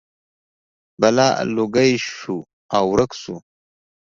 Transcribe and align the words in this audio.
بلا 1.01 1.27
لوګی 1.55 1.91
شو 2.17 2.37
او 2.75 2.83
ورک 2.91 3.11
شو. 3.21 3.35